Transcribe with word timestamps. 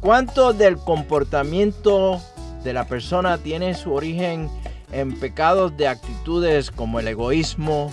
¿Cuánto 0.00 0.52
del 0.52 0.76
comportamiento 0.76 2.20
de 2.62 2.72
la 2.72 2.86
persona 2.86 3.38
tiene 3.38 3.74
su 3.74 3.92
origen 3.92 4.50
en 4.92 5.18
pecados 5.18 5.76
de 5.76 5.88
actitudes 5.88 6.70
como 6.70 7.00
el 7.00 7.08
egoísmo, 7.08 7.90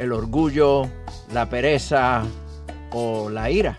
el 0.00 0.12
orgullo, 0.12 0.88
la 1.32 1.48
pereza 1.48 2.22
o 2.90 3.30
la 3.30 3.50
ira. 3.50 3.78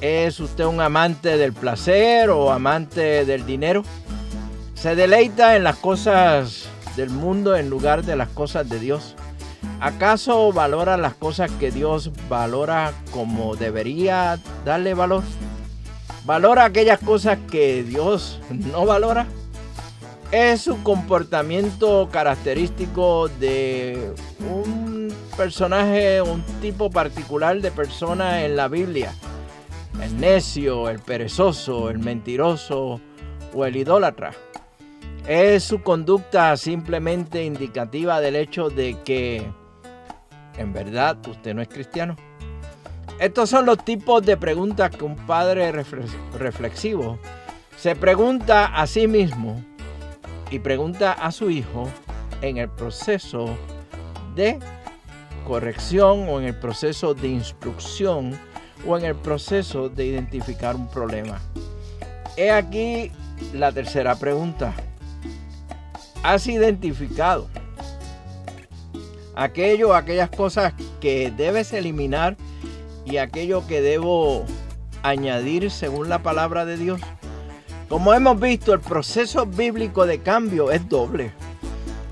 ¿Es 0.00 0.40
usted 0.40 0.64
un 0.64 0.80
amante 0.80 1.36
del 1.36 1.52
placer 1.52 2.30
o 2.30 2.50
amante 2.50 3.24
del 3.24 3.46
dinero? 3.46 3.84
¿Se 4.74 4.96
deleita 4.96 5.54
en 5.54 5.62
las 5.62 5.76
cosas 5.76 6.68
del 6.96 7.10
mundo 7.10 7.54
en 7.54 7.70
lugar 7.70 8.02
de 8.02 8.16
las 8.16 8.30
cosas 8.30 8.68
de 8.68 8.80
Dios? 8.80 9.14
¿Acaso 9.80 10.52
valora 10.52 10.96
las 10.96 11.14
cosas 11.14 11.50
que 11.60 11.70
Dios 11.70 12.10
valora 12.28 12.92
como 13.12 13.54
debería 13.54 14.40
darle 14.64 14.94
valor? 14.94 15.22
valora 16.24 16.64
aquellas 16.64 17.00
cosas 17.00 17.38
que 17.50 17.82
Dios 17.82 18.40
no 18.50 18.86
valora. 18.86 19.26
Es 20.30 20.62
su 20.62 20.82
comportamiento 20.82 22.08
característico 22.10 23.28
de 23.28 24.14
un 24.50 25.14
personaje, 25.36 26.20
un 26.22 26.42
tipo 26.60 26.90
particular 26.90 27.60
de 27.60 27.70
persona 27.70 28.44
en 28.44 28.56
la 28.56 28.68
Biblia. 28.68 29.14
El 30.02 30.18
necio, 30.18 30.88
el 30.88 30.98
perezoso, 30.98 31.90
el 31.90 31.98
mentiroso 31.98 33.00
o 33.54 33.64
el 33.64 33.76
idólatra. 33.76 34.32
Es 35.26 35.64
su 35.64 35.82
conducta 35.82 36.56
simplemente 36.56 37.44
indicativa 37.44 38.20
del 38.20 38.36
hecho 38.36 38.70
de 38.70 38.96
que 39.04 39.46
en 40.56 40.72
verdad 40.72 41.16
usted 41.28 41.54
no 41.54 41.62
es 41.62 41.68
cristiano. 41.68 42.16
Estos 43.18 43.50
son 43.50 43.66
los 43.66 43.84
tipos 43.84 44.24
de 44.24 44.36
preguntas 44.36 44.90
que 44.90 45.04
un 45.04 45.16
padre 45.26 45.70
reflexivo 45.70 47.18
se 47.76 47.94
pregunta 47.94 48.66
a 48.66 48.86
sí 48.86 49.06
mismo 49.06 49.62
y 50.50 50.58
pregunta 50.58 51.12
a 51.12 51.30
su 51.30 51.50
hijo 51.50 51.88
en 52.40 52.56
el 52.56 52.68
proceso 52.68 53.56
de 54.34 54.58
corrección 55.46 56.28
o 56.28 56.40
en 56.40 56.46
el 56.46 56.54
proceso 56.54 57.14
de 57.14 57.28
instrucción 57.28 58.38
o 58.86 58.96
en 58.96 59.04
el 59.04 59.14
proceso 59.14 59.88
de 59.88 60.06
identificar 60.06 60.76
un 60.76 60.88
problema. 60.88 61.40
He 62.36 62.50
aquí 62.50 63.10
la 63.52 63.72
tercera 63.72 64.14
pregunta. 64.16 64.74
¿Has 66.22 66.46
identificado 66.46 67.48
aquello, 69.34 69.94
aquellas 69.94 70.30
cosas 70.30 70.74
que 71.00 71.30
debes 71.30 71.72
eliminar 71.72 72.36
y 73.04 73.16
aquello 73.16 73.66
que 73.66 73.80
debo 73.82 74.44
añadir 75.02 75.70
según 75.70 76.08
la 76.08 76.22
palabra 76.22 76.64
de 76.64 76.76
Dios. 76.76 77.00
Como 77.88 78.14
hemos 78.14 78.40
visto, 78.40 78.72
el 78.72 78.80
proceso 78.80 79.46
bíblico 79.46 80.06
de 80.06 80.20
cambio 80.20 80.70
es 80.70 80.88
doble. 80.88 81.32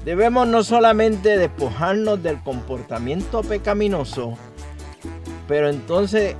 Debemos 0.04 0.48
no 0.48 0.64
solamente 0.64 1.36
despojarnos 1.36 2.22
del 2.22 2.42
comportamiento 2.42 3.42
pecaminoso, 3.42 4.34
pero 5.46 5.68
entonces 5.68 6.36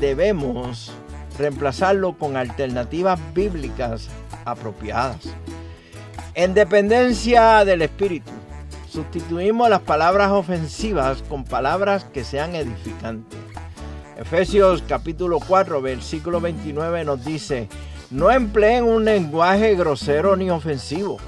debemos 0.00 0.92
reemplazarlo 1.38 2.18
con 2.18 2.36
alternativas 2.36 3.20
bíblicas 3.34 4.08
apropiadas. 4.44 5.18
En 6.34 6.54
dependencia 6.54 7.64
del 7.64 7.82
Espíritu, 7.82 8.32
sustituimos 8.90 9.70
las 9.70 9.80
palabras 9.80 10.32
ofensivas 10.32 11.22
con 11.28 11.44
palabras 11.44 12.04
que 12.04 12.24
sean 12.24 12.56
edificantes. 12.56 13.38
Efesios 14.16 14.82
capítulo 14.88 15.38
4, 15.40 15.80
versículo 15.80 16.40
29 16.40 17.04
nos 17.04 17.24
dice, 17.24 17.68
no 18.10 18.30
empleen 18.30 18.84
un 18.84 19.04
lenguaje 19.04 19.74
grosero 19.74 20.36
ni 20.36 20.50
ofensivo, 20.50 21.18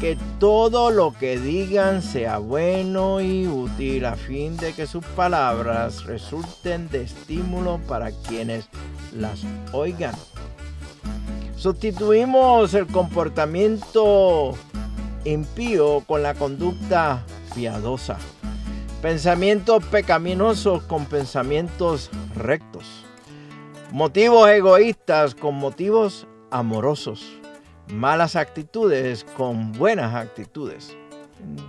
que 0.00 0.16
todo 0.38 0.90
lo 0.90 1.12
que 1.12 1.38
digan 1.38 2.02
sea 2.02 2.38
bueno 2.38 3.20
y 3.20 3.46
útil 3.46 4.04
a 4.06 4.16
fin 4.16 4.56
de 4.56 4.72
que 4.72 4.86
sus 4.86 5.04
palabras 5.04 6.04
resulten 6.04 6.88
de 6.88 7.02
estímulo 7.02 7.78
para 7.86 8.10
quienes 8.10 8.68
las 9.14 9.40
oigan. 9.72 10.14
Sustituimos 11.56 12.74
el 12.74 12.86
comportamiento 12.88 14.54
impío 15.24 16.02
con 16.06 16.22
la 16.22 16.34
conducta 16.34 17.24
piadosa. 17.54 18.18
Pensamientos 19.00 19.84
pecaminosos 19.84 20.82
con 20.84 21.06
pensamientos 21.06 22.10
rectos. 22.34 23.04
Motivos 23.92 24.48
egoístas 24.48 25.34
con 25.34 25.54
motivos 25.54 26.26
amorosos. 26.50 27.41
Malas 27.88 28.36
actitudes 28.36 29.24
con 29.36 29.72
buenas 29.72 30.14
actitudes. 30.14 30.96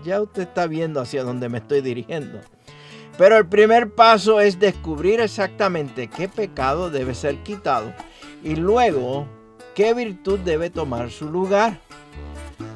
Ya 0.04 0.22
usted 0.22 0.44
está 0.44 0.68
viendo 0.68 1.02
hacia 1.02 1.24
dónde 1.24 1.50
me 1.50 1.58
estoy 1.58 1.82
dirigiendo. 1.82 2.40
Pero 3.18 3.38
el 3.38 3.48
primer 3.48 3.94
paso 3.94 4.40
es 4.40 4.60
descubrir 4.60 5.20
exactamente 5.20 6.08
qué 6.08 6.28
pecado 6.28 6.90
debe 6.90 7.14
ser 7.14 7.38
quitado 7.44 7.94
y 8.44 8.56
luego 8.56 9.28
qué 9.76 9.94
virtud 9.94 10.40
debe 10.40 10.70
tomar 10.70 11.12
su 11.12 11.30
lugar. 11.30 11.80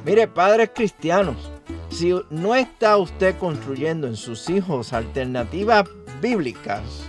Mire, 0.04 0.28
padres 0.28 0.70
cristianos, 0.74 1.50
si 1.90 2.14
no 2.30 2.54
está 2.54 2.96
usted 2.96 3.36
construyendo 3.38 4.06
en 4.06 4.16
sus 4.16 4.48
hijos 4.48 4.92
alternativas 4.92 5.84
bíblicas, 6.20 7.07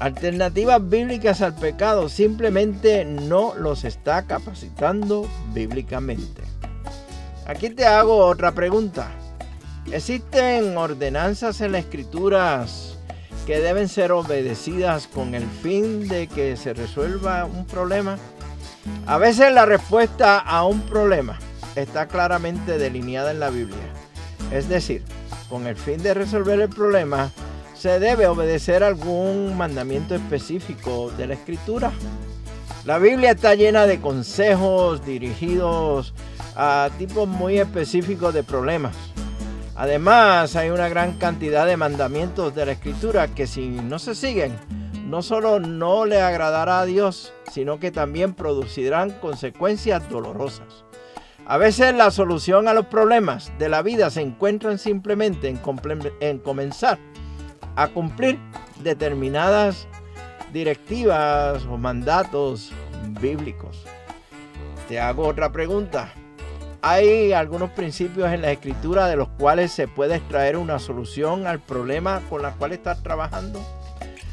alternativas 0.00 0.88
bíblicas 0.88 1.42
al 1.42 1.54
pecado, 1.54 2.08
simplemente 2.08 3.04
no 3.04 3.54
los 3.54 3.84
está 3.84 4.26
capacitando 4.26 5.28
bíblicamente. 5.52 6.42
Aquí 7.46 7.68
te 7.68 7.86
hago 7.86 8.16
otra 8.24 8.52
pregunta. 8.52 9.10
Existen 9.92 10.76
ordenanzas 10.76 11.60
en 11.60 11.72
las 11.72 11.82
escrituras 11.82 12.96
que 13.46 13.60
deben 13.60 13.88
ser 13.88 14.12
obedecidas 14.12 15.06
con 15.06 15.34
el 15.34 15.44
fin 15.44 16.08
de 16.08 16.28
que 16.28 16.56
se 16.56 16.72
resuelva 16.72 17.44
un 17.44 17.66
problema. 17.66 18.16
A 19.06 19.18
veces 19.18 19.52
la 19.52 19.66
respuesta 19.66 20.38
a 20.38 20.64
un 20.64 20.80
problema 20.82 21.38
está 21.76 22.08
claramente 22.08 22.78
delineada 22.78 23.32
en 23.32 23.40
la 23.40 23.50
Biblia. 23.50 23.92
Es 24.50 24.68
decir, 24.68 25.02
con 25.50 25.66
el 25.66 25.76
fin 25.76 26.02
de 26.02 26.14
resolver 26.14 26.58
el 26.58 26.70
problema, 26.70 27.30
se 27.80 27.98
debe 27.98 28.26
obedecer 28.26 28.84
algún 28.84 29.56
mandamiento 29.56 30.14
específico 30.14 31.10
de 31.16 31.26
la 31.26 31.32
escritura. 31.32 31.90
La 32.84 32.98
Biblia 32.98 33.30
está 33.30 33.54
llena 33.54 33.86
de 33.86 34.02
consejos 34.02 35.02
dirigidos 35.06 36.12
a 36.56 36.90
tipos 36.98 37.26
muy 37.26 37.58
específicos 37.58 38.34
de 38.34 38.42
problemas. 38.42 38.94
Además, 39.76 40.56
hay 40.56 40.68
una 40.68 40.90
gran 40.90 41.14
cantidad 41.14 41.66
de 41.66 41.78
mandamientos 41.78 42.54
de 42.54 42.66
la 42.66 42.72
escritura 42.72 43.28
que 43.28 43.46
si 43.46 43.68
no 43.68 43.98
se 43.98 44.14
siguen, 44.14 44.58
no 45.06 45.22
solo 45.22 45.58
no 45.58 46.04
le 46.04 46.20
agradará 46.20 46.80
a 46.80 46.84
Dios, 46.84 47.32
sino 47.50 47.80
que 47.80 47.90
también 47.90 48.34
producirán 48.34 49.08
consecuencias 49.08 50.06
dolorosas. 50.10 50.84
A 51.46 51.56
veces 51.56 51.94
la 51.94 52.10
solución 52.10 52.68
a 52.68 52.74
los 52.74 52.84
problemas 52.86 53.50
de 53.58 53.70
la 53.70 53.80
vida 53.80 54.10
se 54.10 54.20
encuentra 54.20 54.76
simplemente 54.76 55.48
en, 55.48 55.58
en 56.20 56.38
comenzar 56.40 56.98
a 57.76 57.88
cumplir 57.88 58.38
determinadas 58.82 59.86
directivas 60.52 61.64
o 61.66 61.76
mandatos 61.76 62.72
bíblicos. 63.20 63.84
Te 64.88 65.00
hago 65.00 65.26
otra 65.26 65.52
pregunta. 65.52 66.12
Hay 66.82 67.32
algunos 67.32 67.70
principios 67.70 68.32
en 68.32 68.42
la 68.42 68.52
escritura 68.52 69.06
de 69.06 69.16
los 69.16 69.28
cuales 69.28 69.70
se 69.70 69.86
puede 69.86 70.16
extraer 70.16 70.56
una 70.56 70.78
solución 70.78 71.46
al 71.46 71.60
problema 71.60 72.22
con 72.30 72.44
el 72.44 72.52
cual 72.54 72.72
estás 72.72 73.02
trabajando. 73.02 73.60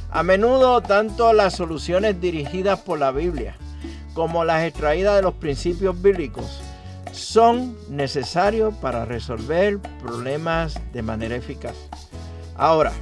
A 0.10 0.24
menudo 0.24 0.81
tanto 0.81 1.33
las 1.33 1.56
soluciones 1.56 2.19
dirigidas 2.22 2.80
por 2.80 2.98
la 3.00 3.12
Biblia 3.12 3.57
como 4.13 4.45
las 4.45 4.63
extraídas 4.63 5.18
de 5.18 5.22
los 5.22 5.36
principios 5.36 6.01
bíblicos 6.01 6.62
son 7.12 7.78
necesarios 7.90 8.74
para 8.75 9.06
resolver 9.06 9.80
problemas 10.01 10.80
de 10.94 11.01
manera 11.04 11.36
eficaz. 11.36 11.75
Ahora, 12.56 12.94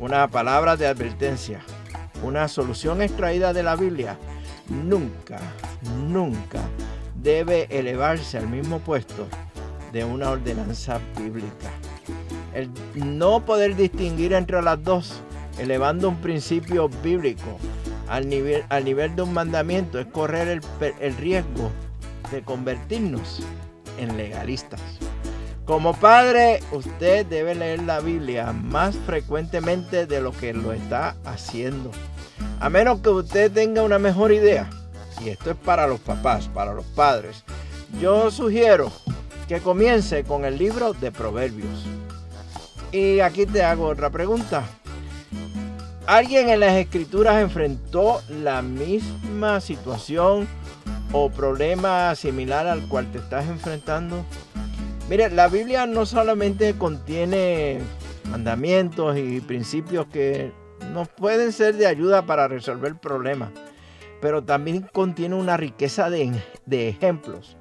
una 0.00 0.26
palabra 0.28 0.76
de 0.76 0.86
advertencia. 0.86 1.60
Una 2.22 2.48
solución 2.48 3.02
extraída 3.02 3.52
de 3.52 3.62
la 3.62 3.76
Biblia 3.76 4.16
nunca, 4.68 5.38
nunca 6.08 6.60
debe 7.14 7.66
elevarse 7.70 8.38
al 8.38 8.48
mismo 8.48 8.78
puesto 8.78 9.28
de 9.92 10.04
una 10.04 10.30
ordenanza 10.30 11.00
bíblica. 11.18 11.70
El 12.54 12.70
no 12.94 13.44
poder 13.44 13.76
distinguir 13.76 14.32
entre 14.32 14.60
las 14.62 14.82
dos, 14.82 15.22
elevando 15.58 16.08
un 16.08 16.16
principio 16.16 16.88
bíblico 17.02 17.58
al 18.08 18.28
nivel, 18.28 18.64
al 18.70 18.84
nivel 18.84 19.14
de 19.14 19.22
un 19.22 19.34
mandamiento, 19.34 20.00
es 20.00 20.06
correr 20.06 20.48
el, 20.48 20.60
el 21.00 21.16
riesgo 21.16 21.70
de 22.32 22.42
convertirnos 22.42 23.42
en 23.98 24.16
legalistas. 24.16 24.80
Como 25.70 25.94
padre, 25.94 26.58
usted 26.72 27.24
debe 27.26 27.54
leer 27.54 27.84
la 27.84 28.00
Biblia 28.00 28.52
más 28.52 28.96
frecuentemente 29.06 30.04
de 30.04 30.20
lo 30.20 30.32
que 30.32 30.52
lo 30.52 30.72
está 30.72 31.14
haciendo. 31.24 31.92
A 32.58 32.68
menos 32.68 32.98
que 32.98 33.10
usted 33.10 33.52
tenga 33.52 33.84
una 33.84 34.00
mejor 34.00 34.32
idea. 34.32 34.68
Y 35.24 35.28
esto 35.28 35.52
es 35.52 35.56
para 35.56 35.86
los 35.86 36.00
papás, 36.00 36.48
para 36.48 36.74
los 36.74 36.84
padres. 36.86 37.44
Yo 38.00 38.32
sugiero 38.32 38.90
que 39.46 39.60
comience 39.60 40.24
con 40.24 40.44
el 40.44 40.58
libro 40.58 40.92
de 40.92 41.12
Proverbios. 41.12 41.86
Y 42.90 43.20
aquí 43.20 43.46
te 43.46 43.62
hago 43.62 43.86
otra 43.86 44.10
pregunta. 44.10 44.64
¿Alguien 46.04 46.48
en 46.48 46.58
las 46.58 46.74
escrituras 46.74 47.40
enfrentó 47.40 48.20
la 48.28 48.60
misma 48.60 49.60
situación 49.60 50.48
o 51.12 51.30
problema 51.30 52.12
similar 52.16 52.66
al 52.66 52.88
cual 52.88 53.12
te 53.12 53.18
estás 53.18 53.46
enfrentando? 53.46 54.24
Mire, 55.10 55.28
la 55.28 55.48
Biblia 55.48 55.86
no 55.86 56.06
solamente 56.06 56.74
contiene 56.78 57.80
mandamientos 58.30 59.18
y 59.18 59.40
principios 59.40 60.06
que 60.06 60.52
nos 60.92 61.08
pueden 61.08 61.50
ser 61.50 61.74
de 61.74 61.88
ayuda 61.88 62.26
para 62.26 62.46
resolver 62.46 62.94
problemas, 62.94 63.50
pero 64.20 64.44
también 64.44 64.88
contiene 64.92 65.34
una 65.34 65.56
riqueza 65.56 66.10
de, 66.10 66.40
ejemplos, 66.70 67.56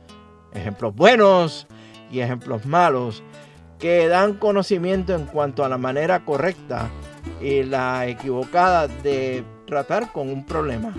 ejemplos 0.54 0.94
buenos 0.94 1.66
y 2.12 2.19
ejemplos 2.19 2.68
malos, 2.68 3.24
que 3.80 4.07
dan 4.07 4.36
conocimiento 4.36 5.16
en 5.16 5.25
cuanto 5.25 5.66
a 5.66 5.69
la 5.69 5.80
manera 5.80 6.24
correcta 6.25 6.88
y 7.42 7.63
la 7.63 8.06
equivocada 8.06 8.88
de 8.88 9.44
tratar 9.66 10.12
con 10.12 10.30
un 10.30 10.45
problema. 10.45 10.94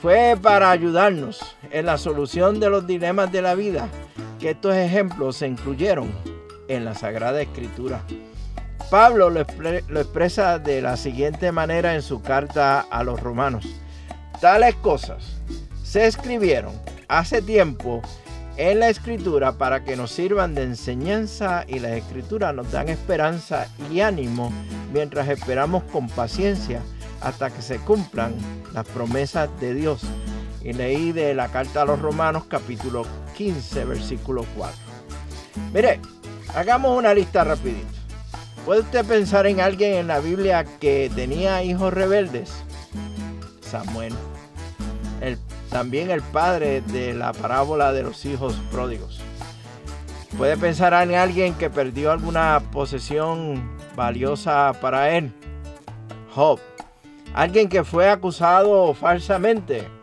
Fue 0.00 0.36
para 0.40 0.70
ayudarnos 0.70 1.56
en 1.72 1.86
la 1.86 1.98
solución 1.98 2.60
de 2.60 2.70
los 2.70 2.86
dilemas 2.86 3.32
de 3.32 3.42
la 3.42 3.56
vida 3.56 3.88
que 4.38 4.50
estos 4.50 4.74
ejemplos 4.74 5.36
se 5.36 5.46
incluyeron 5.46 6.12
en 6.68 6.84
la 6.84 6.94
Sagrada 6.94 7.40
Escritura. 7.40 8.02
Pablo 8.90 9.28
lo, 9.28 9.40
expresa 9.40 10.58
de 10.58 10.80
la 10.80 10.96
siguiente 10.96 11.52
manera 11.52 11.94
en 11.94 12.02
su 12.02 12.22
carta 12.22 12.80
a 12.80 13.04
los 13.04 13.20
romanos. 13.20 13.66
Tales 14.40 14.74
cosas 14.76 15.40
se 15.82 16.06
escribieron 16.06 16.72
hace 17.08 17.42
tiempo 17.42 18.00
en 18.56 18.80
la 18.80 18.88
escritura 18.88 19.52
para 19.52 19.84
que 19.84 19.96
nos 19.96 20.10
sirvan 20.10 20.54
de 20.54 20.62
enseñanza 20.62 21.64
y 21.68 21.78
las 21.80 21.92
escrituras 21.92 22.54
nos 22.54 22.70
dan 22.72 22.88
esperanza 22.88 23.68
y 23.90 24.00
ánimo 24.00 24.52
mientras 24.92 25.28
esperamos 25.28 25.84
con 25.84 26.08
paciencia 26.08 26.82
hasta 27.20 27.50
que 27.50 27.62
se 27.62 27.78
cumplan 27.78 28.34
las 28.72 28.86
promesas 28.86 29.48
de 29.60 29.74
Dios. 29.74 30.02
Y 30.62 30.72
leí 30.72 31.12
de 31.12 31.34
la 31.34 31.48
carta 31.48 31.82
a 31.82 31.84
los 31.84 32.00
romanos 32.00 32.44
capítulo 32.48 33.06
15, 33.36 33.84
versículo 33.84 34.44
4. 34.56 34.76
Mire, 35.72 36.00
hagamos 36.54 36.96
una 36.96 37.14
lista 37.14 37.44
rapidito. 37.44 37.86
¿Puede 38.64 38.80
usted 38.80 39.04
pensar 39.06 39.46
en 39.46 39.60
alguien 39.60 39.94
en 39.94 40.08
la 40.08 40.20
Biblia 40.20 40.64
que 40.64 41.10
tenía 41.14 41.62
hijos 41.62 41.92
rebeldes? 41.92 42.52
Samuel. 43.62 44.14
también 45.70 46.10
el 46.10 46.22
padre 46.22 46.80
de 46.80 47.14
la 47.14 47.32
parábola 47.32 47.92
de 47.92 48.02
los 48.02 48.24
hijos 48.24 48.54
pródigos. 48.72 49.20
¿Puede 50.36 50.56
pensar 50.56 50.92
en 51.02 51.14
alguien 51.14 51.54
que 51.54 51.70
perdió 51.70 52.12
alguna 52.12 52.60
posesión 52.72 53.76
valiosa 53.96 54.72
para 54.80 55.16
él? 55.16 55.32
Job. 56.34 56.60
Alguien 57.34 57.68
que 57.68 57.84
fue 57.84 58.08
acusado 58.08 58.94
falsamente. 58.94 59.97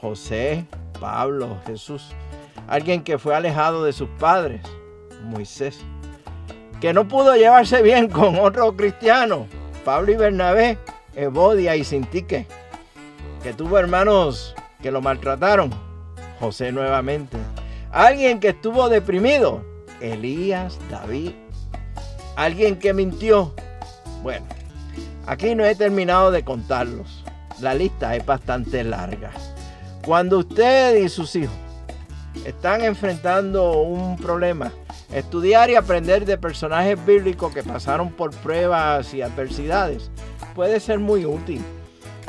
José, 0.00 0.66
Pablo, 0.98 1.58
Jesús. 1.66 2.12
Alguien 2.68 3.02
que 3.02 3.18
fue 3.18 3.34
alejado 3.34 3.84
de 3.84 3.92
sus 3.92 4.08
padres, 4.18 4.62
Moisés, 5.24 5.80
que 6.80 6.94
no 6.94 7.06
pudo 7.06 7.36
llevarse 7.36 7.82
bien 7.82 8.08
con 8.08 8.38
otro 8.38 8.74
cristiano, 8.76 9.46
Pablo 9.84 10.12
y 10.12 10.16
Bernabé, 10.16 10.78
Evodia 11.14 11.76
y 11.76 11.84
Sintique, 11.84 12.46
que 13.42 13.52
tuvo 13.52 13.78
hermanos 13.78 14.54
que 14.80 14.90
lo 14.90 15.02
maltrataron, 15.02 15.70
José 16.38 16.72
nuevamente, 16.72 17.36
alguien 17.92 18.40
que 18.40 18.50
estuvo 18.50 18.88
deprimido, 18.88 19.62
Elías, 20.00 20.78
David, 20.90 21.32
alguien 22.36 22.78
que 22.78 22.94
mintió, 22.94 23.52
bueno, 24.22 24.46
aquí 25.26 25.54
no 25.54 25.64
he 25.64 25.74
terminado 25.74 26.30
de 26.30 26.44
contarlos, 26.44 27.24
la 27.60 27.74
lista 27.74 28.16
es 28.16 28.24
bastante 28.24 28.84
larga. 28.84 29.32
Cuando 30.04 30.38
usted 30.38 30.96
y 30.96 31.08
sus 31.08 31.36
hijos 31.36 31.54
están 32.44 32.82
enfrentando 32.82 33.80
un 33.82 34.16
problema. 34.16 34.72
Estudiar 35.12 35.70
y 35.70 35.74
aprender 35.74 36.24
de 36.24 36.38
personajes 36.38 37.04
bíblicos 37.04 37.52
que 37.52 37.62
pasaron 37.62 38.10
por 38.12 38.30
pruebas 38.30 39.12
y 39.12 39.22
adversidades 39.22 40.10
puede 40.54 40.80
ser 40.80 41.00
muy 41.00 41.24
útil. 41.24 41.60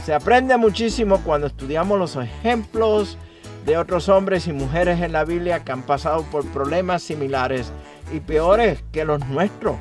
Se 0.04 0.14
aprende 0.14 0.58
muchísimo 0.58 1.22
cuando 1.24 1.48
estudiamos 1.48 2.00
los 2.00 2.16
ejemplos 2.16 3.18
de 3.66 3.78
otros 3.78 4.10
hombres 4.10 4.48
y 4.48 4.54
mujeres 4.54 5.00
en 5.02 5.12
la 5.12 5.24
Biblia 5.24 5.64
que 5.64 5.72
han 5.72 5.84
pasado 5.84 6.24
por 6.24 6.46
problemas 6.48 7.04
similares 7.04 7.72
y 8.12 8.20
peores 8.20 8.84
que 8.92 9.06
los 9.06 9.26
nuestros. 9.28 9.76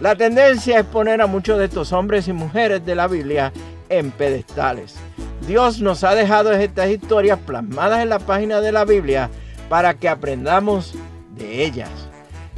La 0.00 0.16
tendencia 0.16 0.80
es 0.80 0.86
poner 0.86 1.20
a 1.20 1.26
muchos 1.26 1.58
de 1.58 1.66
estos 1.66 1.92
hombres 1.92 2.26
y 2.28 2.32
mujeres 2.32 2.84
de 2.86 2.94
la 2.94 3.06
Biblia 3.06 3.52
en 3.90 4.10
pedestales. 4.10 4.96
Dios 5.46 5.80
nos 5.80 6.04
ha 6.04 6.14
dejado 6.14 6.52
estas 6.52 6.90
historias 6.90 7.38
plasmadas 7.38 8.02
en 8.02 8.08
la 8.08 8.20
página 8.20 8.60
de 8.60 8.70
la 8.70 8.84
Biblia 8.84 9.28
para 9.68 9.94
que 9.94 10.08
aprendamos 10.08 10.94
de 11.36 11.64
ellas. 11.64 11.90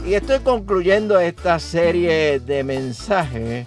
Y 0.06 0.14
estoy 0.14 0.40
concluyendo 0.40 1.18
esta 1.18 1.58
serie 1.58 2.40
de 2.40 2.62
mensajes 2.62 3.66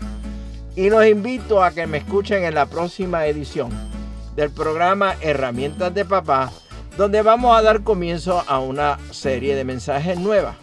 y 0.75 0.89
los 0.91 1.05
invito 1.07 1.63
a 1.63 1.71
que 1.71 1.87
me 1.87 1.97
escuchen 1.97 2.43
en 2.43 2.53
la 2.53 2.67
próxima 2.67 3.25
edición 3.25 3.71
del 4.35 4.51
programa 4.51 5.15
Herramientas 5.21 5.91
de 5.95 6.05
Papá, 6.05 6.51
donde 6.95 7.23
vamos 7.23 7.57
a 7.57 7.63
dar 7.63 7.83
comienzo 7.83 8.43
a 8.47 8.59
una 8.59 8.99
serie 9.09 9.55
de 9.55 9.63
mensajes 9.63 10.19
nuevas. 10.19 10.55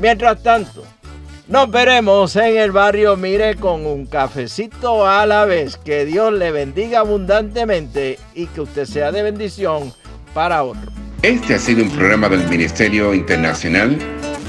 Mientras 0.00 0.40
tanto, 0.44 0.84
nos 1.48 1.70
veremos 1.70 2.36
en 2.36 2.56
el 2.56 2.72
barrio 2.72 3.16
Mire 3.16 3.56
con 3.56 3.86
un 3.86 4.06
cafecito 4.06 5.06
a 5.06 5.26
la 5.26 5.44
vez. 5.44 5.76
Que 5.76 6.04
Dios 6.04 6.32
le 6.32 6.50
bendiga 6.50 7.00
abundantemente 7.00 8.18
y 8.34 8.46
que 8.46 8.62
usted 8.62 8.86
sea 8.86 9.12
de 9.12 9.22
bendición 9.22 9.92
para 10.32 10.62
otro. 10.62 10.90
Este 11.22 11.54
ha 11.54 11.58
sido 11.58 11.84
un 11.84 11.90
programa 11.90 12.28
del 12.28 12.46
Ministerio 12.48 13.14
Internacional 13.14 13.98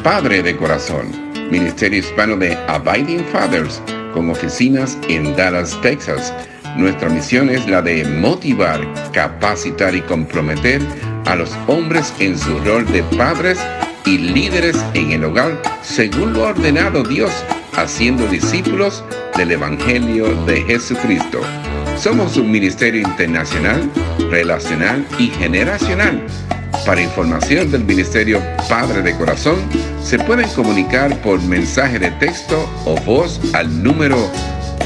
Padre 0.03 0.43
de 0.43 0.55
Corazón, 0.55 1.07
Ministerio 1.49 1.99
Hispano 1.99 2.37
de 2.37 2.55
Abiding 2.67 3.25
Fathers, 3.31 3.81
con 4.13 4.29
oficinas 4.29 4.97
en 5.09 5.35
Dallas, 5.35 5.79
Texas. 5.81 6.33
Nuestra 6.77 7.09
misión 7.09 7.49
es 7.49 7.67
la 7.67 7.81
de 7.81 8.05
motivar, 8.05 8.81
capacitar 9.13 9.95
y 9.95 10.01
comprometer 10.01 10.81
a 11.25 11.35
los 11.35 11.51
hombres 11.67 12.13
en 12.19 12.37
su 12.37 12.59
rol 12.59 12.85
de 12.91 13.01
padres 13.17 13.57
y 14.05 14.17
líderes 14.17 14.77
en 14.93 15.11
el 15.11 15.25
hogar 15.25 15.61
según 15.81 16.33
lo 16.33 16.43
ordenado 16.43 17.03
Dios, 17.03 17.31
haciendo 17.75 18.25
discípulos 18.27 19.03
del 19.35 19.51
Evangelio 19.51 20.33
de 20.45 20.61
Jesucristo. 20.63 21.41
Somos 21.97 22.37
un 22.37 22.49
ministerio 22.51 23.01
internacional, 23.01 23.91
relacional 24.29 25.03
y 25.17 25.29
generacional. 25.29 26.23
Para 26.85 27.01
información 27.01 27.71
del 27.71 27.83
Ministerio 27.83 28.39
Padre 28.69 29.01
de 29.01 29.15
Corazón, 29.15 29.55
se 30.03 30.19
pueden 30.19 30.47
comunicar 30.49 31.19
por 31.21 31.41
mensaje 31.41 31.97
de 31.97 32.11
texto 32.11 32.69
o 32.85 32.95
voz 33.01 33.41
al 33.53 33.81
número 33.81 34.29